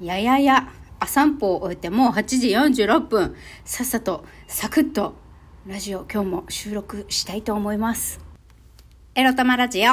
[0.00, 5.14] ややや、あ散歩を終えてもう8時46分、さっさとサクッと
[5.66, 8.18] ラジオ今日も収録したいと思います。
[9.14, 9.92] エロ玉ラジオ。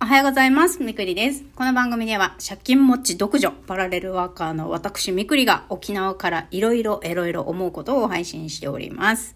[0.00, 0.80] おはようございます。
[0.80, 1.42] みくりです。
[1.56, 9.34] この番組では借金持ち独女パラレルワーカーの私みくりが沖縄からいろいろいろいろ思うことを配信しております。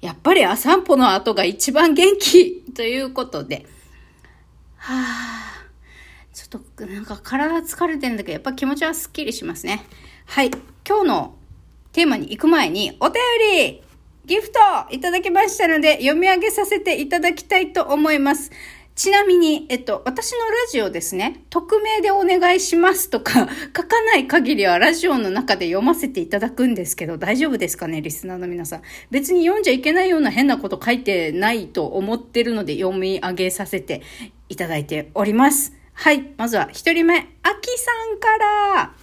[0.00, 3.66] やっぱりあ散歩の後が一番元気ということで、
[4.76, 5.37] はぁ、
[6.38, 9.84] ちょっとなんか体疲れてるんだけど、やっぱ気持ちはスッキリしますね。
[10.26, 10.50] はい。
[10.86, 11.34] 今日の
[11.92, 13.14] テーマに行く前に、お便
[13.66, 13.82] り
[14.24, 14.58] ギフト
[14.90, 18.52] いただきましたので、読み上げさせていただきたいと思います。
[18.94, 28.82] ちなみに、えっと、私のラジオですね、匿名でお願いしますとか、 書かない限りはラジオの中で読ませていただくんですけど、大丈夫ですかね、リスナーの皆さん。
[29.10, 34.02] 別に読んじゃいけないような変なこと書いてないと思ってるので、読み上げさせて
[34.48, 35.78] いただいております。
[36.00, 36.32] はい。
[36.36, 37.22] まずは一人目、あ
[37.60, 38.94] きさんから。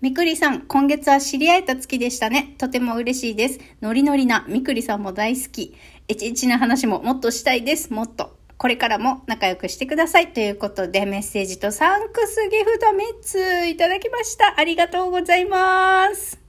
[0.00, 2.54] みくりさん、今月は知り合えた月でしたね。
[2.56, 3.60] とても嬉しいです。
[3.82, 5.76] ノリノリなみくりさんも大好き。
[6.08, 7.92] エチエチな話ももっとしたいです。
[7.92, 8.38] もっと。
[8.56, 10.32] これからも仲良くしてください。
[10.32, 14.58] ということで、メッセージとサンクスギフト3ついただきました。
[14.58, 16.40] ありがとうございます。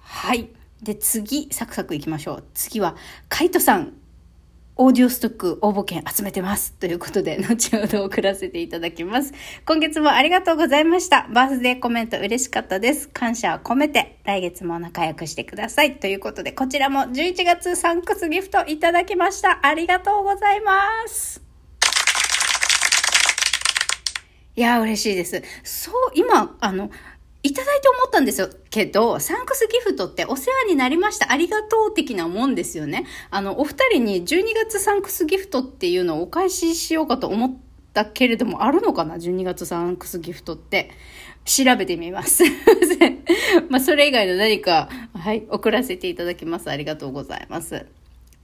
[0.00, 0.48] はい。
[0.82, 2.44] で、次、サクサクいきましょう。
[2.54, 2.96] 次は、
[3.28, 3.92] カイトさん。
[4.80, 6.72] オーディオストック応募券集めてます。
[6.74, 9.32] ということで、後ほど送らせていただきます。
[9.66, 11.26] 今月もありがとうございました。
[11.34, 13.08] バースデーコメント嬉しかったです。
[13.08, 15.96] 感謝を込めて、来月も仲良くしてください。
[15.96, 19.58] ということで、こちらも11月サンクスギフトいただきました。
[19.66, 21.42] ありがとうございます。
[24.54, 25.42] いや、嬉しいです。
[25.64, 26.90] そう、今、あの、
[27.48, 28.50] いただいて思ったんですよ。
[28.68, 31.32] けど、サンクスギフトってお世話になりました。
[31.32, 33.06] ありがとう的なもんですよね。
[33.30, 37.56] あの、お二人に12月サンクスギフトっていうのをお返ししようかと思っ
[37.94, 40.90] たけれども、あるのかな ?12 月サンクスギフトって。
[41.48, 42.44] 調べてみます。
[43.70, 46.70] まあ、それ以外の何か、はい、送らせていただきます。
[46.70, 47.86] ありがとうございます。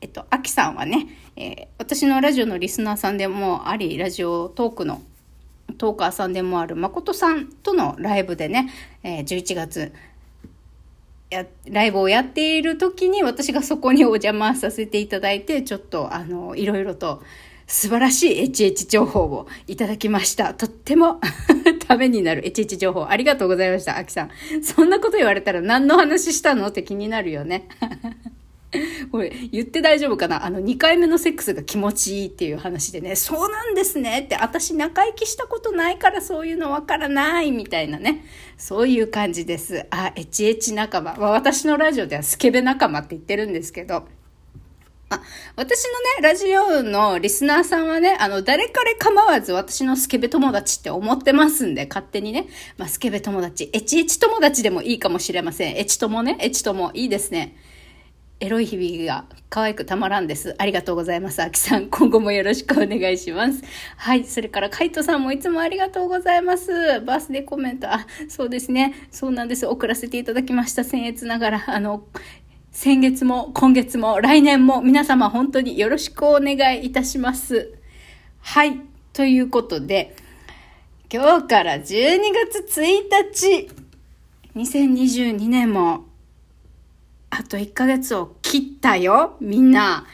[0.00, 5.02] えっと、アキさんはね、えー、私のラジオのリスナーさんでもあり、ラジオトークの
[5.76, 8.70] トーカーさんでもある誠さんとのライブでね、
[9.02, 9.92] えー、11月
[11.34, 17.22] や、ライブをやっている時に私がそこにお邪魔させていただいて、ちょっとあの、いろいろと
[17.66, 20.54] 素晴らしい HH 情報をいただきました。
[20.54, 21.20] とっても
[21.86, 24.30] ためになる HH 情報ありがとうございました、あきさん。
[24.62, 26.68] そんなこと言われたら何の話したの？
[26.68, 27.68] って気になるよね。
[29.12, 30.44] これ言って大丈夫かな？
[30.44, 34.20] あの2回目のセックスが気持ちいいっていう話でね、そうなんですね。
[34.20, 38.24] って私仲良きしたことないからそういうのわからないみたいなね、
[38.56, 39.86] そういう感じです。
[39.90, 41.14] あ、エチエチ仲間。
[41.18, 44.06] まあ私のラジオではスケベ仲間って言ってるんですけど、
[45.10, 45.20] あ、
[45.56, 52.48] 私のね、ラジオのリスナーさんはね、あの、誰彼構わず私のスケベ友達って思ってますんで、勝手にね、
[52.78, 55.76] まあ、スケベ友達、エチエチ友達でもいいかもしれません。
[55.76, 57.56] エチ友ね、エチ友、いいですね。
[58.40, 60.54] エロい日々が可愛くたまらんです。
[60.58, 61.40] ありがとうございます。
[61.42, 63.62] あきさん、 今後もよろしくお願いします。
[63.96, 64.24] はい。
[64.24, 67.00] それから、カイトさんもいつもありがとうございます。
[67.00, 67.92] バースデーコメント。
[67.92, 68.94] あ、そうですね。
[69.10, 69.66] そうなんです。
[69.66, 70.82] 送らせていただきました。
[70.82, 72.04] 僭越ながら、あの、
[72.72, 77.72] 先月も今月も来年も皆様本当によろしくお願いいたします。
[78.40, 78.80] はい。
[79.12, 80.16] ということで、
[81.10, 82.18] 今日から12
[82.50, 82.84] 月1
[83.32, 83.70] 日、
[84.56, 86.06] 2022年も
[87.36, 89.36] あと1ヶ月を切ったよ。
[89.40, 90.06] みんな。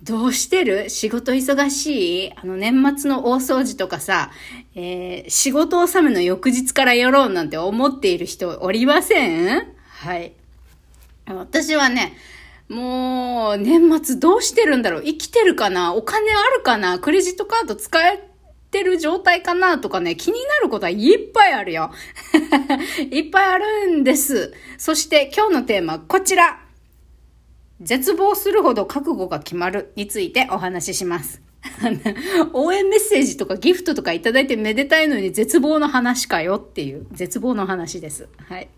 [0.00, 0.88] どうしてる？
[0.88, 2.32] 仕事忙しい？
[2.36, 4.30] あの年末の大掃除とかさ、
[4.76, 9.74] えー、仕事納めの翌日からやろうなんて思っている人おりません？
[9.88, 10.32] はい。
[11.26, 12.14] 私はね、
[12.68, 15.02] もう、年末どうしてるんだろう？
[15.02, 15.94] 生きてるかな？
[15.94, 17.00] お金あるかな？
[17.00, 18.30] クレジットカード使え
[18.70, 21.90] てる状態かなとかね、気になることはいっぱいあるよ。
[23.10, 24.52] いっぱいあるんです。
[24.76, 26.60] そして今日のテーマ、こちら。
[27.80, 31.42] 絶望するほど覚悟が決まるについてお話しします。
[32.52, 38.28] 応援メッセージとかギフトとかいただいてめでたいのに絶望の話かよっていう絶望の話です。
[38.48, 38.68] はい。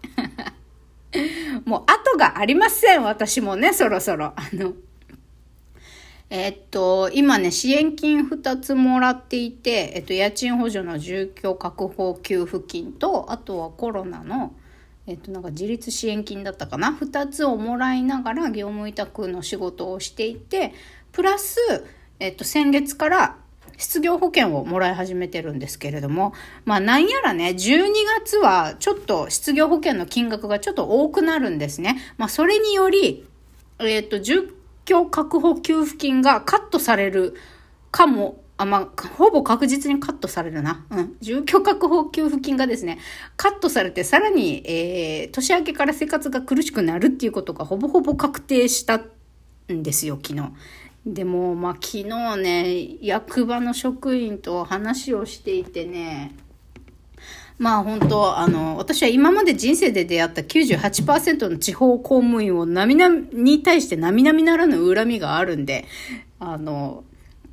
[1.65, 3.03] もう後がありません。
[3.03, 4.27] 私もね、そろそろ。
[4.37, 4.75] あの、
[6.31, 14.55] え、っと、今ね、支援金2つもらっていて、えっと、家賃補助の住居確保給付金と、あとはコロナの、
[15.09, 20.73] えっと、なんか自立支援金だったかな？2つをもらいながら業務委託の仕事をしていて
[21.11, 21.57] プラス、
[22.21, 23.37] えっと、先月から
[23.77, 26.33] 失業保険をもらい始めてるんですけれども、
[26.65, 27.91] まあなんやらね、12
[28.21, 31.97] 月はちょっと失業保険の金額がちょっと多くなるんですね。
[32.19, 33.27] まあそれにより、
[33.81, 34.60] えっと、10
[34.91, 37.37] 境確保給付金がカットされる
[37.93, 40.85] かも、あ、まあ、ほぼ確実にカットされるな。
[40.91, 41.17] うん。
[41.21, 42.99] 住居確保給付金がですね、
[43.37, 49.01] カットされて、さらに、えー、年明けから生活が苦しくなるっていうことがほぼほぼ確定した
[49.73, 50.51] んですよ、昨日。
[51.07, 56.35] でも、まあ、昨日ね、役場の職員と話をしていてね、
[57.61, 65.85] まあ本当、あの、私は今まで人生で出会った98%の地方公務員を並々に対して並々ならぬ恨みがあるんで、
[66.39, 67.05] あの、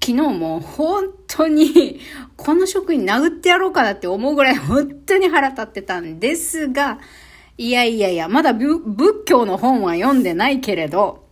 [0.01, 1.99] 昨日も本当に
[2.37, 6.99] この職員殴ってやろうかなって思うぐらい本当に腹立ってたんですが、
[7.57, 8.79] いやいやいや、まだ仏
[9.25, 11.25] 教の本は読んでないけれど、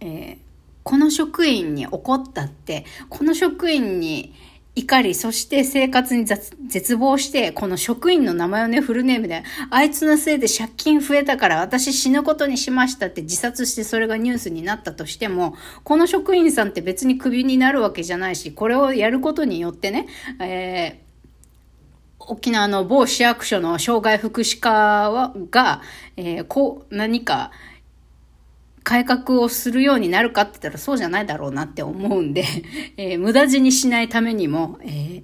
[0.00, 0.38] えー、
[0.82, 4.34] この職員に怒ったって、この職員に
[4.78, 20.06] 怒り、そして生活に絶望して、この職員の名前をね、フルネームで、あいつのせいで借金増えたから私死ぬことにしましたって自殺してそれがニュースになったとしても、この職員さんって別にクビになるわけじゃないし、これをやることによってね、
[20.40, 21.06] えー
[22.28, 25.80] 沖縄の某市役所の障害福祉課はが、
[26.16, 27.52] えー、こう、何か、
[28.86, 32.44] 改革をするようになるかって言ったらそうじゃないだろうなって思うんで、
[32.96, 35.22] えー、無駄死にしないためにも、えー、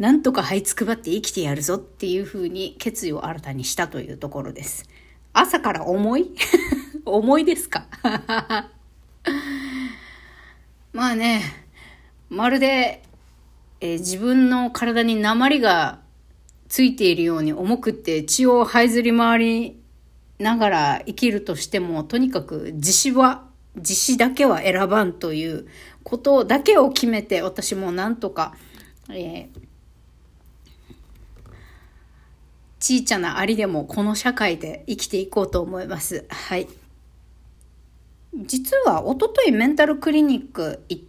[0.00, 4.88] なんとか這いつくばって生きてやるぞっていうふうに決意を新たにしたというところです。
[5.32, 6.32] 朝から重い？
[7.06, 7.86] 重いですか？
[10.92, 11.42] まあね、
[12.30, 13.04] まるで、
[13.80, 16.00] えー、自分の体に鉛が
[16.68, 19.77] ついているように重くって血を這いずり回り
[20.38, 23.44] ながら生きるとしても、とにかく自死は、
[23.76, 25.68] 自死だけは選ばんという
[26.02, 28.54] ことだけを決めて、私もなんとか、
[29.10, 29.48] えー、
[32.80, 36.24] ちいちゃなありでもこの社会で生きていこうと思います。
[36.28, 36.68] はい。
[38.34, 41.08] 実は、おとといメンタルクリニック行って、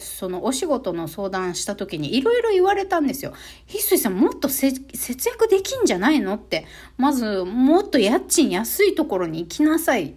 [0.00, 3.32] そのお仕事の相談した時にいろいろ言われたんですよ。
[3.66, 4.80] ひっすいさんもっと節
[5.28, 6.66] 約できんじゃないのって。
[6.96, 10.04] まず、もっと家賃安いところに行きなさい。
[10.04, 10.10] っ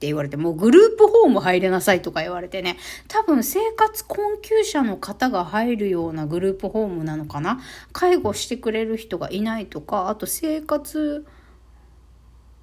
[0.00, 7.60] て言われて、もうグループホーム入れなさいとか言われてね、多分生活困窮者の方が入るようなグループホームなのかな
[7.92, 11.26] 介護してくれる人がいないとか、あと生活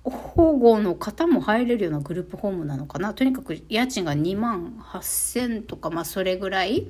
[0.10, 3.14] 保護の方も入れるようなグループホームなのかな？
[3.14, 6.88] とにかく家賃が2万8000とかまあそれぐらい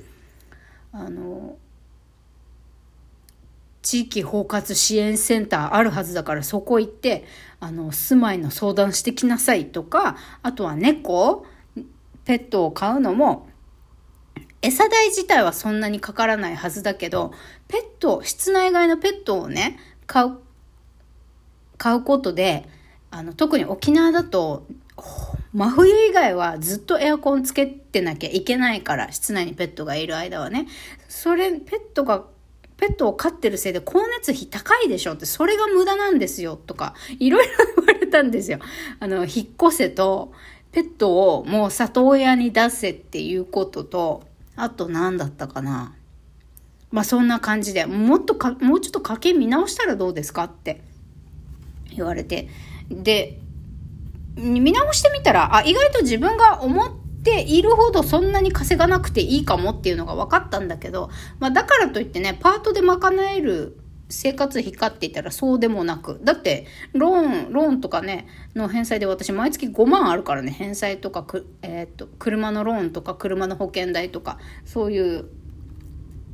[0.92, 1.58] あの
[3.82, 7.26] 地域包括支援センターあるはずだからそこ行って
[7.60, 11.46] あの住まいの相談してきなさいとかあとは猫
[12.26, 13.48] ペットを飼うのも
[14.62, 17.32] 餌代自体はそんなにかからないはずだけど
[17.68, 20.38] ペット室内外のペットをね買う
[21.78, 22.68] 買うことで
[23.18, 24.68] あの、特に沖縄だと、
[25.52, 30.68] 真冬以外はずっとエアコンつけてなきゃいけないから、室内にペットがいる間はね。
[31.10, 32.26] それ、ペットが、
[32.78, 38.60] ペットを飼ってるせいで光熱費高いでしょって、それが無駄なんですよ、とか、いろいろ言われたんですよ。
[39.00, 40.32] あの、引っ越せと、
[40.72, 45.96] ペットをもう里親に出せっていうことと、あと何だったかな。
[46.92, 50.82] まあそんな感じで、もっとか、もうちょっと家計見直したらどうですかって
[51.96, 52.48] 言われて。
[52.90, 53.40] で、
[54.36, 56.92] 見直してみたら、あ、意外と自分が思っ
[57.24, 63.78] ているほどそんなに稼がなくていいかもっていうのが分かったんだけど、まあだからといってね、パートで賄える
[64.10, 66.20] 生活費かって言ったらそうでもなく。
[66.24, 75.26] だって、ローン、ローンとかね、の返済で私毎月5万あるからね、返済とかく、えー、っと、車のローンとか車の保険代とか、そういう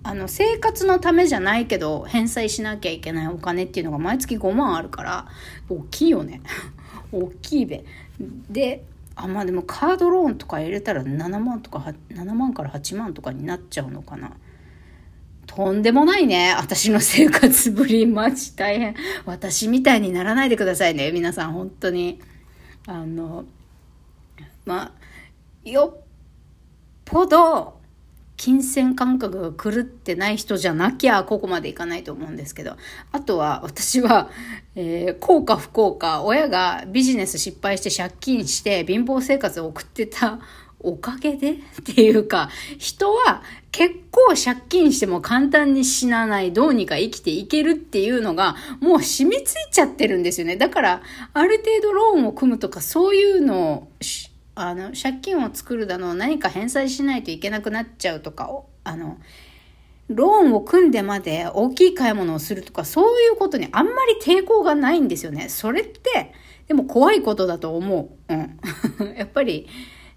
[0.03, 5.27] あの、生活のためじゃないけど、返済しなきゃいけないお金っていうのが毎月5万あるから、
[5.69, 6.41] 大きいよね。
[7.11, 7.85] 大きいべ。
[8.49, 8.83] で、
[9.15, 14.33] あ、まあでもカードローンとか入れたら7万とか、7万から8万とかになっちゃうのかな。
[15.45, 16.53] とんでもないね。
[16.57, 18.95] 私の生活ぶり、マジ大変。
[19.25, 21.11] 私みたいにならないでくださいね。
[21.11, 22.19] 皆さん、本当に。
[22.87, 23.45] あの、
[24.65, 24.91] ま
[25.65, 26.03] あ、よっ
[27.05, 27.82] ぽど、
[28.43, 32.75] 金銭感覚が狂ってない人じゃなきゃここまでいかないと思うんですけど。
[33.13, 34.29] あとは私は、
[34.75, 40.41] えー、幸か不幸か、親がビジネス失敗して借金して貧乏生活を送ってた
[40.81, 50.57] おかげでっていうか、人は結構借金しても簡単に死なない、どうにか生きていけるっていうのがもう染みついちゃってるんですよね。
[50.57, 51.01] だから、
[51.33, 53.87] ある程度ローンを組むとかそういうのを
[54.55, 58.49] あの、借金を作るだの、何か返済しないといけなくなっちゃうとか、
[58.83, 59.17] あの、
[60.09, 65.49] ローンを組んでまで大きい買い物をするとか、そういうことにあんまり抵抗がないんですよね。
[65.49, 66.33] それって、
[66.67, 68.33] でも怖いことだと思う。
[68.33, 68.59] うん。
[69.17, 69.67] やっぱり、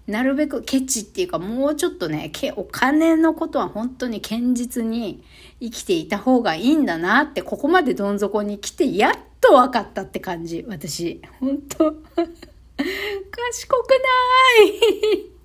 [0.07, 5.21] なるべくケチっていうかもうちょっとね、お金のことは本当に堅実に
[5.59, 11.21] 生きていた方がいいんだなって、ここまでどん底に来てやっと分かったって感じ、私。
[11.39, 11.95] 本当
[13.31, 13.95] 賢くな
[15.05, 15.37] い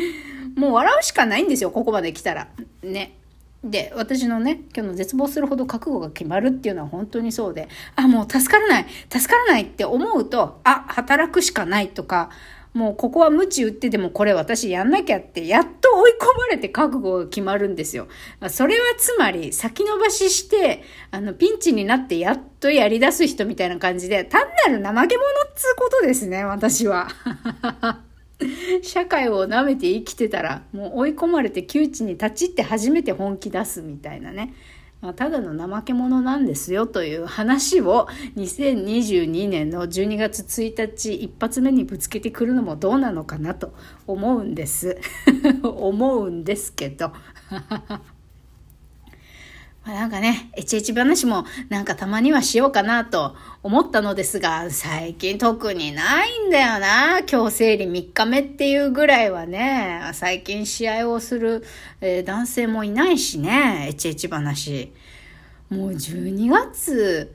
[0.56, 2.48] もう笑うしかないんですよ、ここまで来たら。
[2.82, 3.16] ね。
[3.62, 12.30] で、私のね、今日の絶望するほど覚悟が決まるっていうのは本当にそうで、あ、もう助からない、助からないって思うと、あ、働くしかないとか、
[12.74, 18.08] もうここは無知打ってでもこれ私やんなきゃって、やっと追い込まれて覚悟が決まるんですよ。
[18.48, 27.06] それはつまり先延ばしして、あの、ピンチになってやっとやり出す人みたいな感じで、単なる怠け者っつうことですね、私は。
[28.82, 34.52] 社会を舐めて生きてたら、もう追い込まれて窮地に立ちって初めて本気出すみたいなね。
[35.04, 43.74] まあ、ただの怠け者なんですよという話を2022年の12月1日一発目にぶつけてくるのもどうなのかなと
[44.06, 44.98] 思うんです。
[45.62, 47.12] 思うんですけど。
[49.84, 57.18] まあ、なんかね、エチエチ話もなんかたまにはしようかなと思ったのですが、最近特にないんだよな。
[57.20, 61.62] 今日生理3日目っていうぐらいはね、最近試合をする、
[62.00, 64.90] えー、男性もいないしね、エチエチ話。
[65.68, 67.34] もう12月、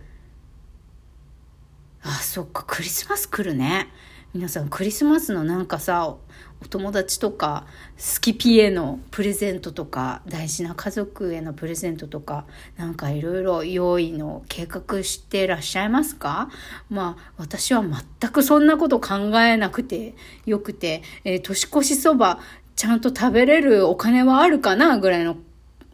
[2.01, 3.89] あ、そっか、クリスマス来るね。
[4.31, 6.15] 皆さんクリスマスのなんかさ、
[6.61, 7.65] お友達とか
[7.97, 12.45] 好きピエのプレゼントとか大事な家族へのプレゼントとか
[12.77, 16.51] なんかいろいろ用意の計画してらっしゃいますか？
[16.91, 20.13] まあ私は全くそんなこと考えなくて
[20.45, 22.39] よくて、えー、年越しそば
[22.75, 24.99] ちゃんと食べれるお金はあるかな？
[24.99, 25.37] ぐらいの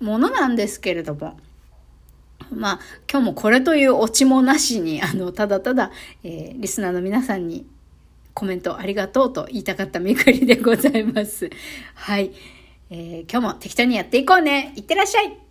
[0.02, 1.40] ものなんですけれども。
[2.52, 5.90] まあ、今日もこれというオチもなしに、あの、ただただ、
[6.24, 7.66] えー、リスナーの皆さんに
[8.36, 11.50] コメントありがとうと言いたかっためくりでございます。
[11.96, 12.34] はい。
[12.92, 14.74] えー、今日も適当にやっていこうね。
[14.76, 15.45] いってらっしゃい